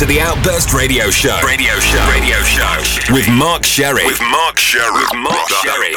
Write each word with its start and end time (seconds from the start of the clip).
to 0.00 0.06
the 0.06 0.18
Outburst 0.18 0.72
Radio 0.72 1.10
Show. 1.10 1.38
Radio 1.44 1.78
Show. 1.78 2.10
Radio 2.10 2.36
Show. 2.38 3.12
With 3.12 3.28
Mark 3.28 3.66
Sherry. 3.66 4.06
With 4.06 4.18
Mark 4.30 4.58
Sherry. 4.58 4.94
With 4.94 5.14
Mark 5.14 5.46
Sherry. 5.62 5.92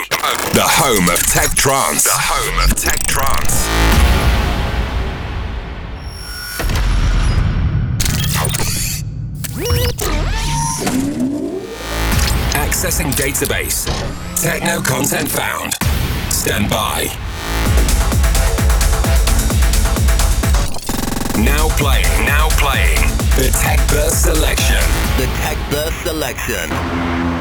The 0.52 0.66
home 0.66 1.08
of 1.08 1.20
tech 1.26 1.56
trance. 1.56 2.04
The 2.04 2.10
home 2.12 2.70
of 2.70 2.76
tech 2.76 3.00
trance. 3.08 3.64
Accessing 12.56 13.14
database. 13.14 13.86
Techno 14.42 14.82
content 14.82 15.32
found. 15.32 15.72
Stand 16.30 16.70
by. 16.70 17.06
Now 21.42 21.70
playing. 21.78 22.26
Now 22.26 22.50
playing. 22.58 23.23
The 23.36 23.50
Tech 23.50 23.80
Burst 23.90 24.22
Selection. 24.22 24.78
The 25.18 25.26
Tech 25.42 25.58
Burst 25.72 26.04
Selection. 26.04 27.33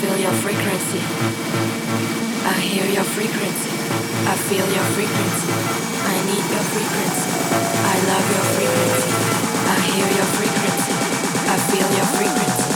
feel 0.00 0.16
your 0.16 0.32
frequency. 0.46 1.00
I 2.46 2.54
hear 2.70 2.86
your 2.86 3.02
frequency. 3.02 3.70
I 4.30 4.36
feel 4.46 4.66
your 4.76 4.86
frequency. 4.94 5.50
I 6.06 6.16
need 6.28 6.44
your 6.54 6.66
frequency. 6.70 7.26
I 7.82 7.96
love 8.10 8.26
your 8.36 8.46
frequency. 8.54 9.10
I 9.66 9.78
hear 9.90 10.08
your 10.18 10.28
frequency. 10.38 10.94
I 11.50 11.56
feel 11.70 11.88
your 11.98 12.08
frequency. 12.14 12.70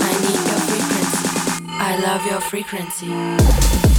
I 0.00 0.12
need 0.24 0.42
your 0.50 0.62
frequency. 0.70 1.24
I 1.68 1.90
love 2.00 2.24
your 2.26 2.40
frequency. 2.40 3.91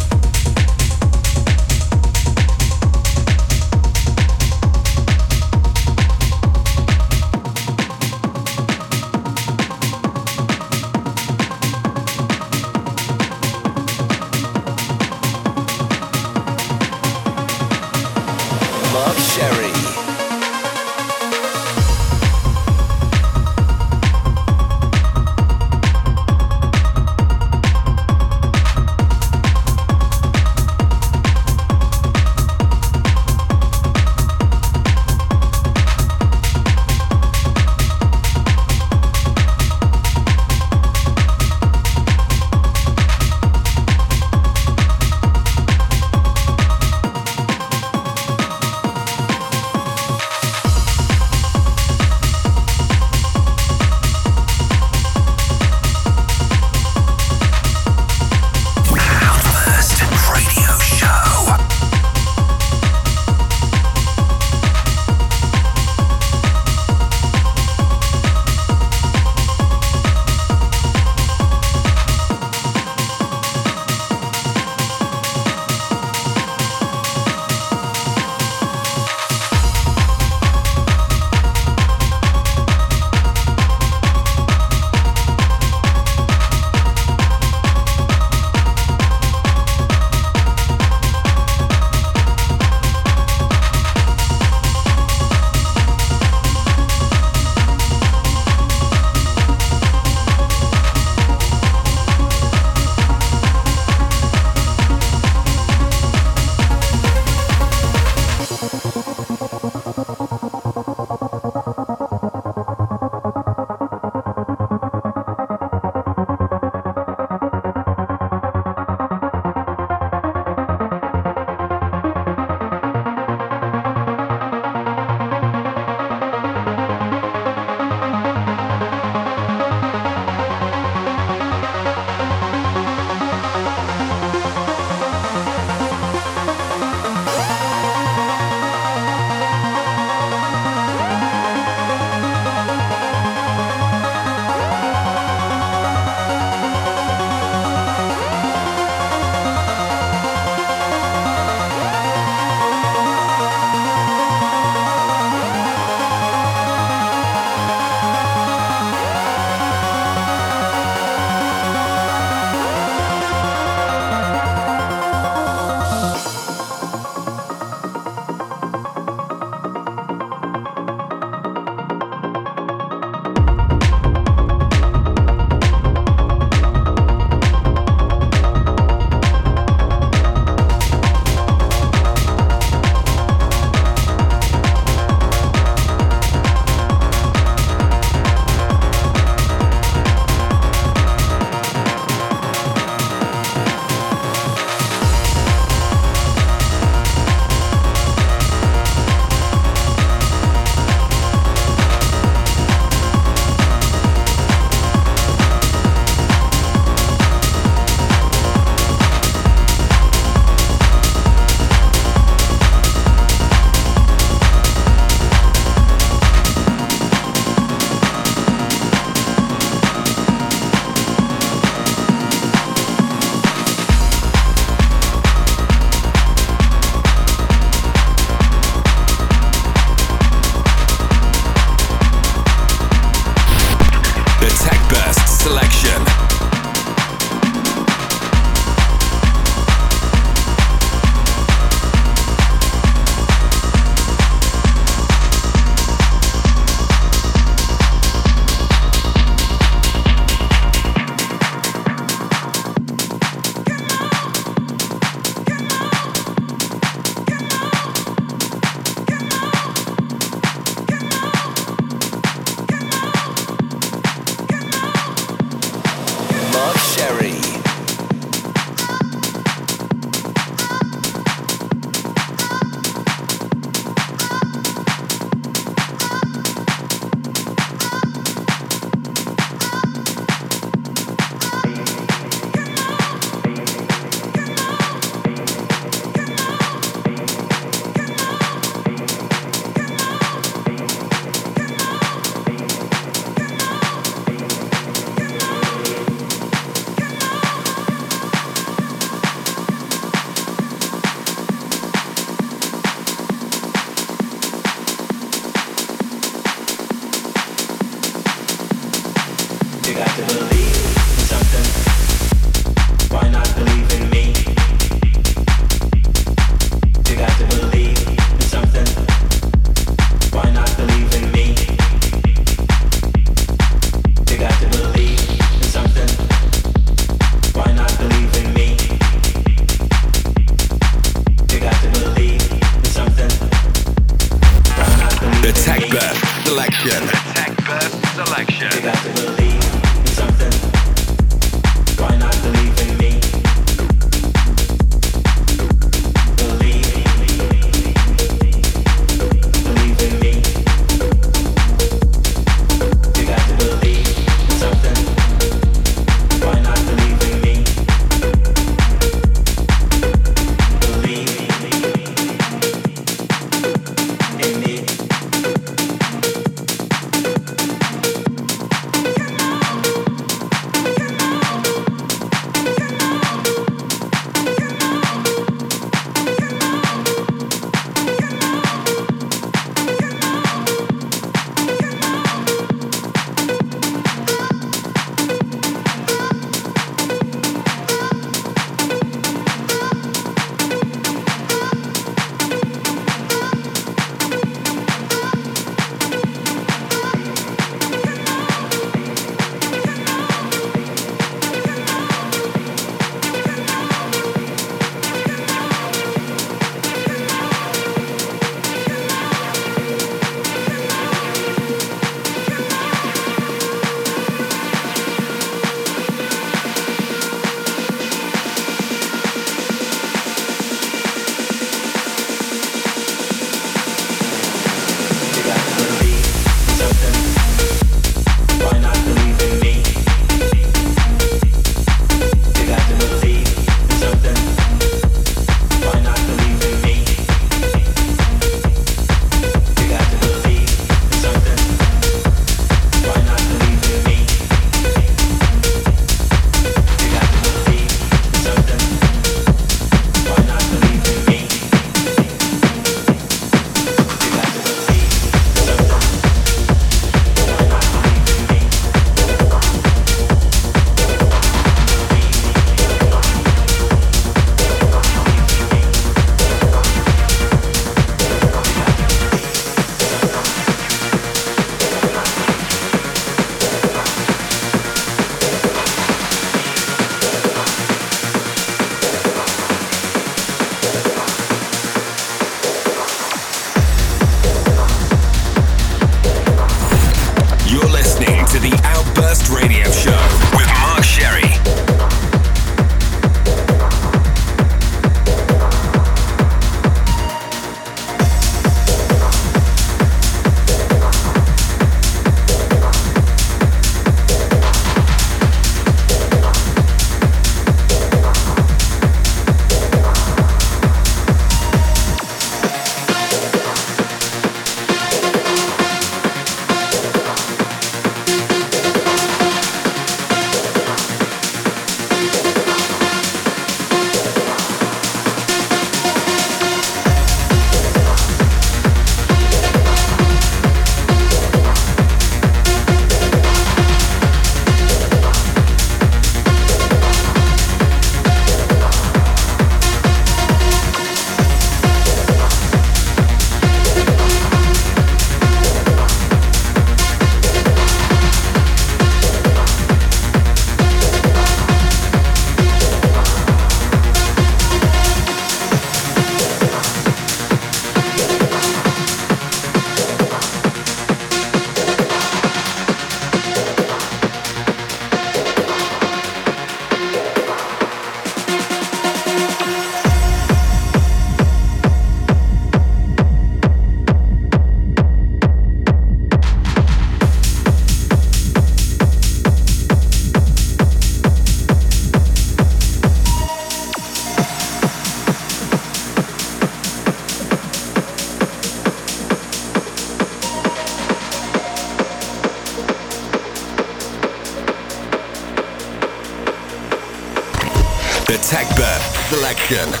Action. 599.51 600.00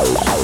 Bye. 0.00 0.40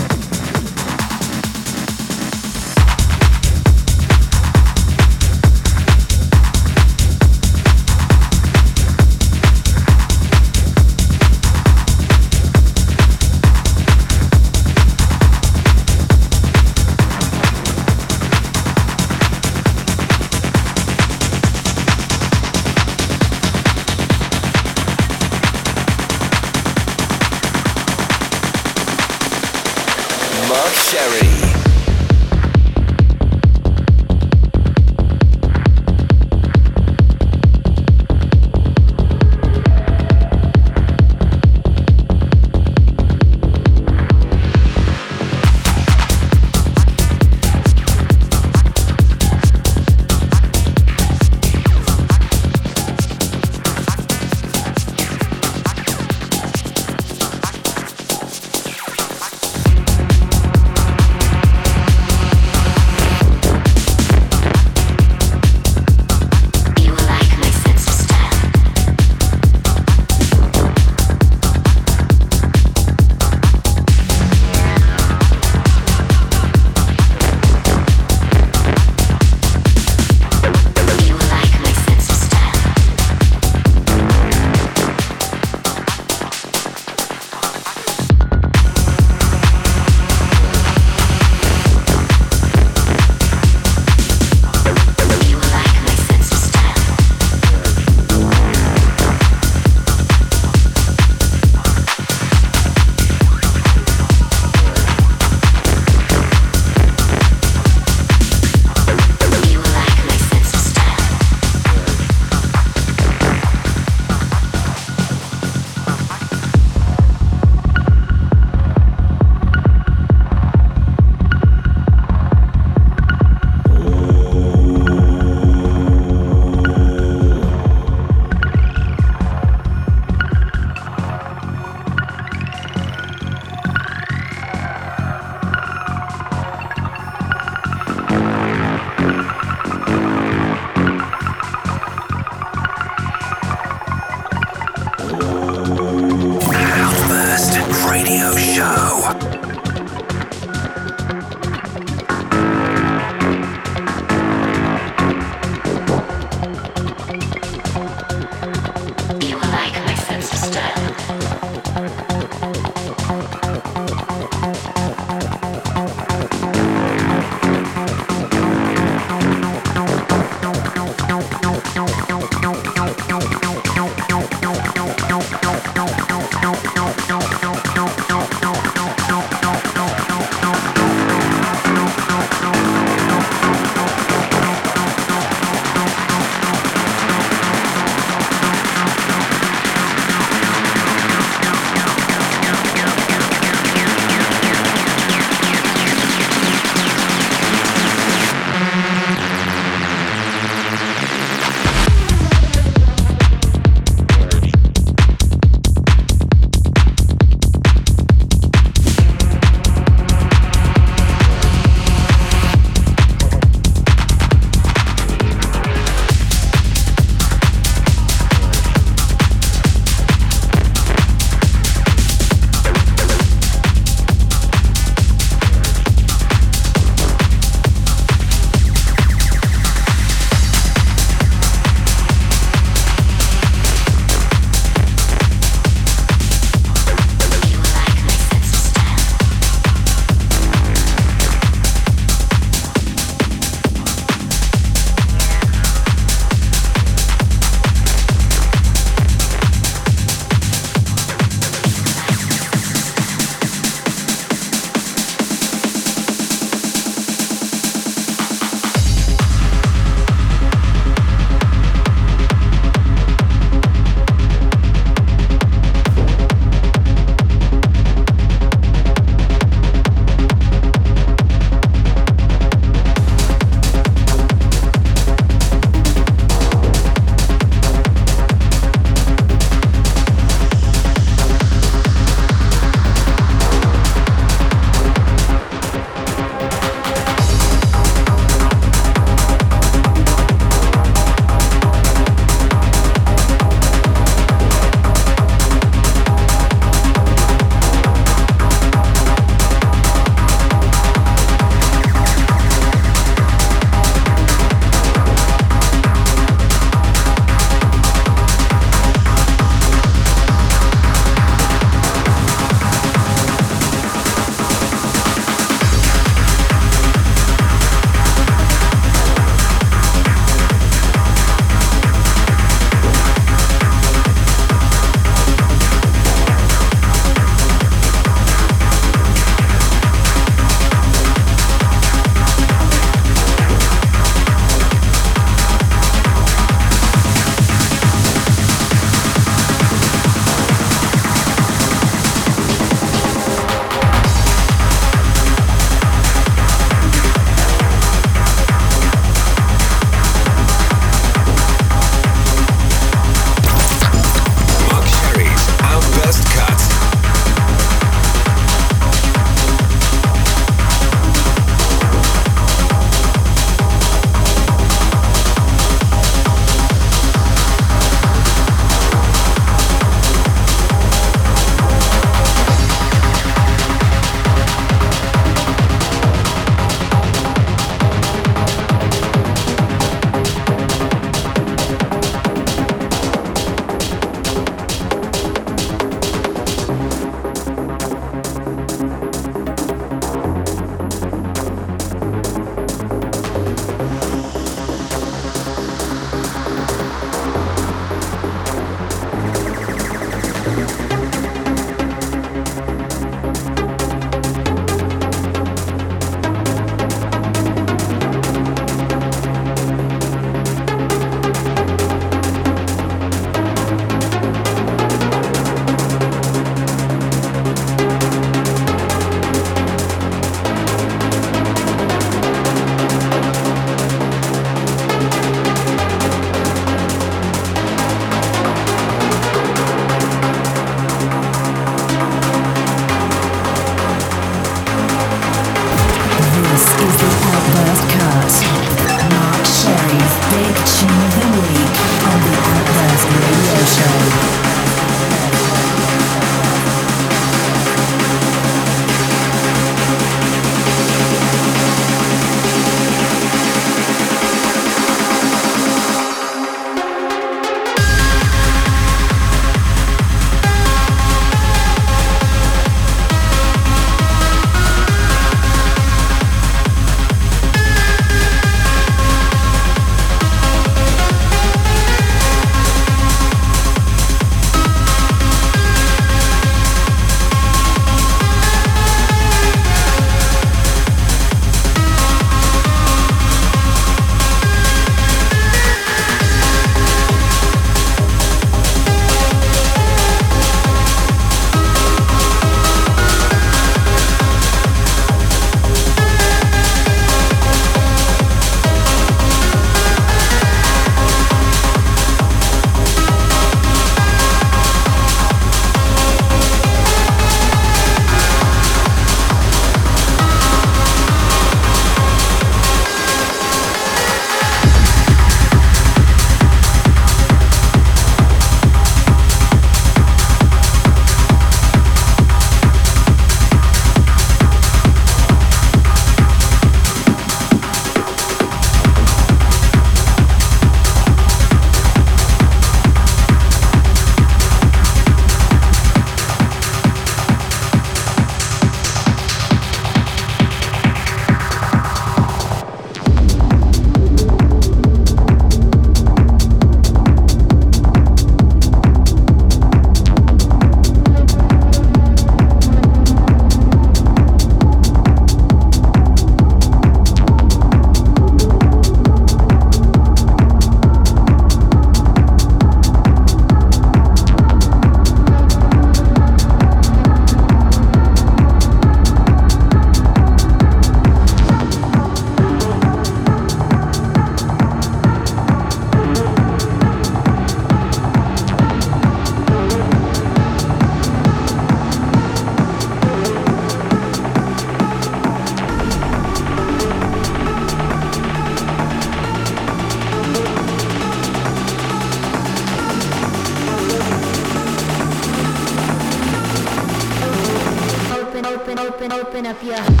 Up 599.51 599.61
your. 599.63 600.00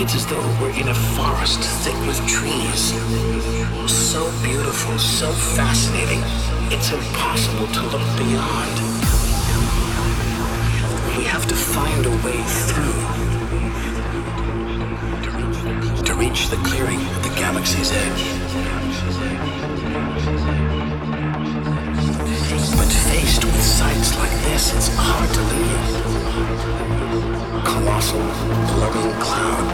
It's 0.00 0.14
as 0.14 0.26
though 0.26 0.46
we're 0.60 0.70
in 0.70 0.86
a 0.86 0.94
forest 0.94 1.58
thick 1.82 1.98
with 2.06 2.24
trees. 2.28 2.94
So 3.90 4.30
beautiful, 4.44 4.96
so 4.96 5.32
fascinating, 5.32 6.22
it's 6.70 6.92
impossible 6.92 7.66
to 7.66 7.82
look 7.82 8.06
beyond. 8.16 8.74
We 11.18 11.24
have 11.24 11.46
to 11.48 11.54
find 11.56 12.06
a 12.06 12.10
way 12.24 12.40
through 12.68 12.94
to 16.04 16.14
reach 16.14 16.48
the 16.48 16.56
clearing 16.58 17.00
at 17.00 17.22
the 17.24 17.34
galaxy's 17.34 17.90
edge. 17.90 18.24
But 22.78 22.90
faced 23.10 23.44
with 23.44 23.60
sights 23.60 24.16
like 24.16 24.32
this, 24.46 24.72
it's 24.74 24.90
hard 24.94 25.28
to 25.34 25.42
leave. 25.42 26.07
Colossal, 27.64 28.26
glowing 28.74 29.12
cloud, 29.20 29.66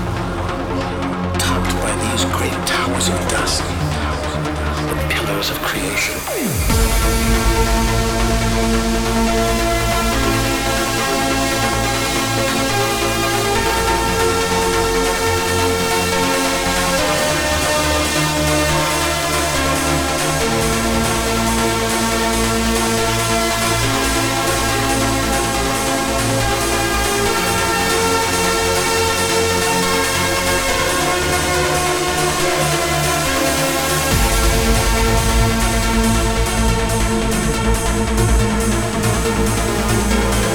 topped 1.38 1.74
by 1.82 1.92
these 2.04 2.24
great 2.36 2.58
towers 2.66 3.08
of 3.08 3.18
dust, 3.28 3.62
the 4.88 4.96
pillars 5.10 5.50
of 5.50 5.58
creation. 5.62 6.14
Thank 37.74 38.18
you. 40.48 40.53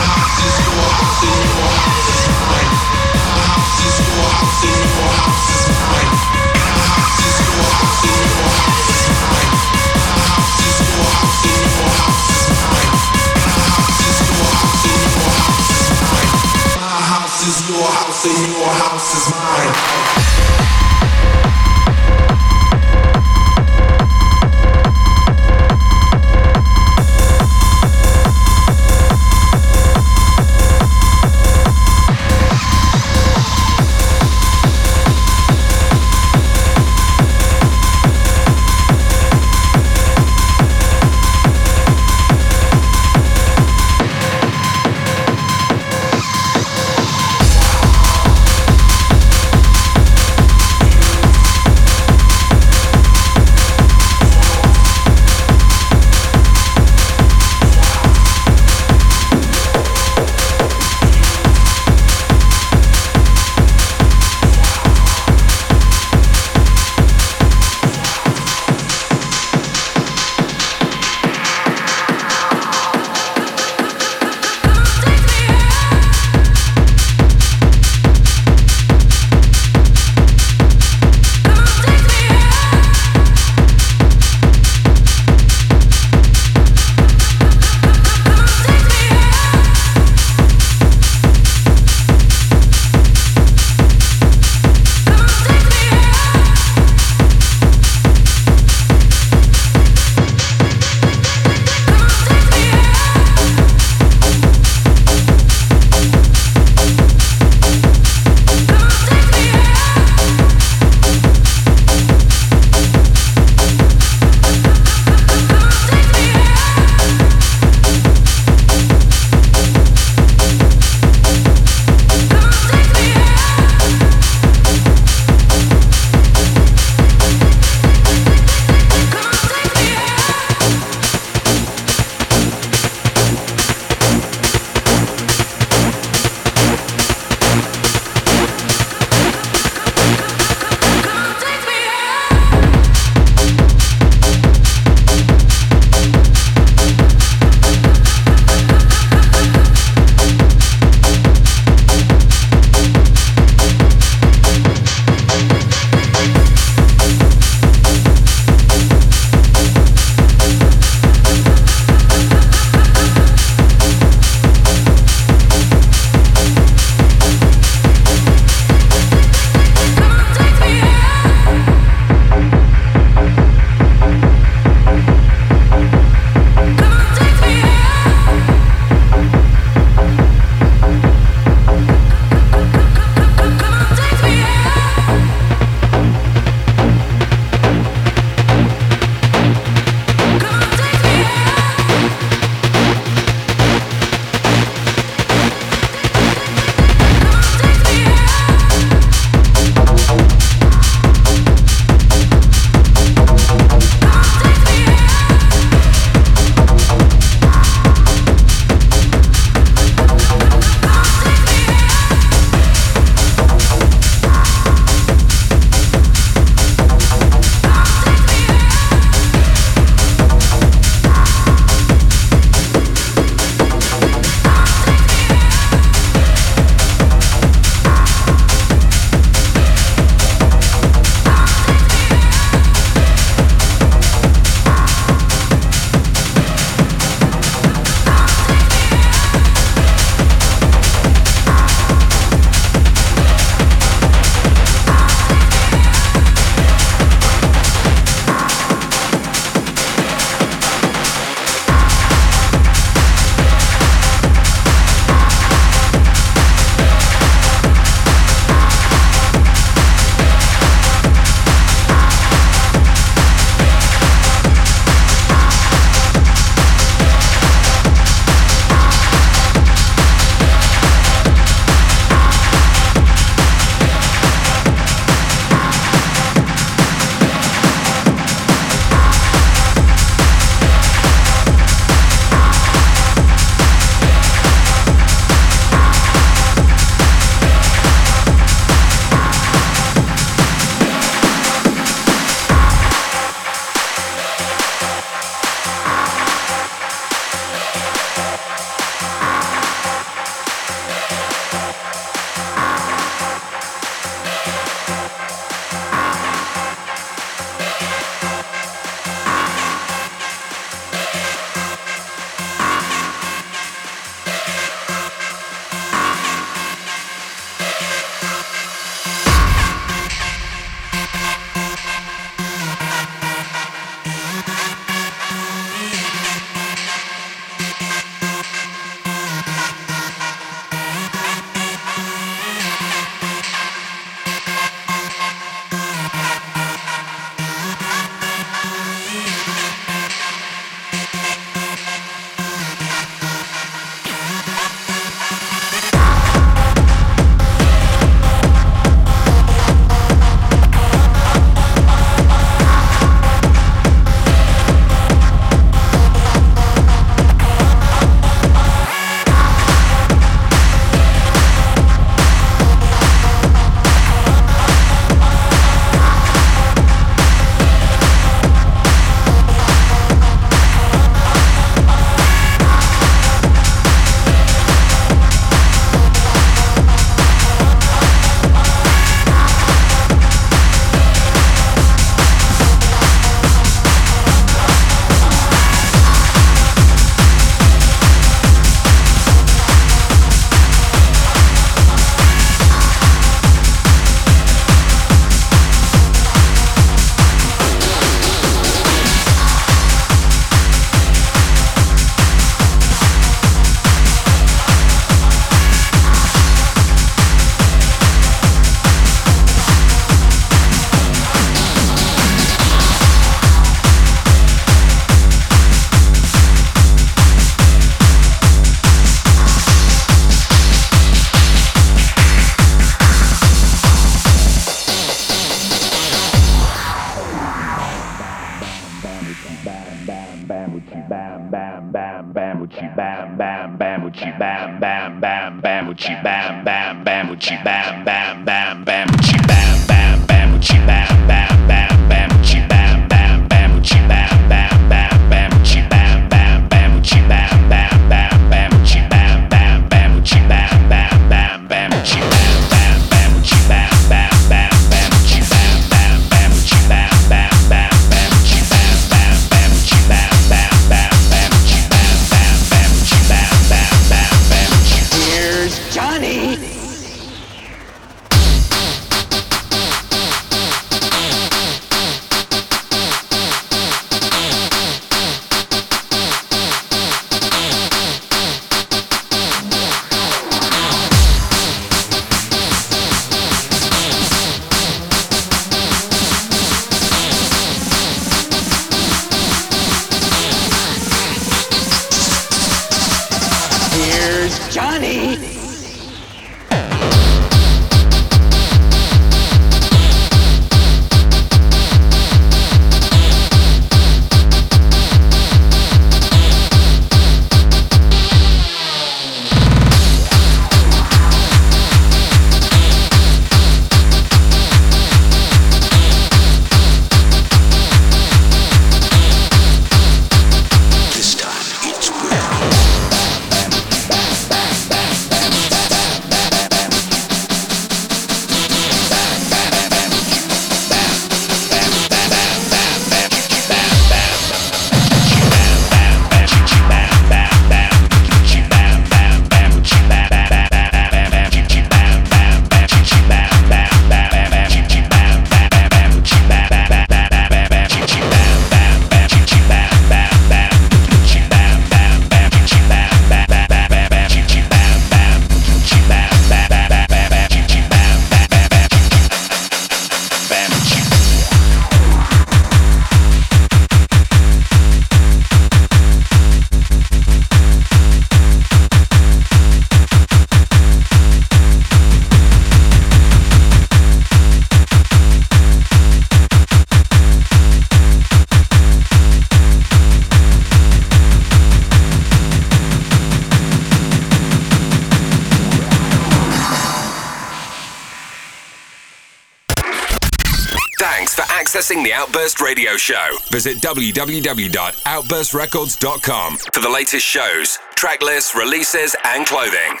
Outburst 592.21 592.61
Radio 592.61 592.97
Show. 592.97 593.37
Visit 593.49 593.79
www.outburstrecords.com 593.79 596.57
for 596.57 596.79
the 596.79 596.89
latest 596.89 597.25
shows, 597.25 597.79
track 597.95 598.21
lists, 598.21 598.55
releases, 598.55 599.15
and 599.25 599.47
clothing. 599.47 600.00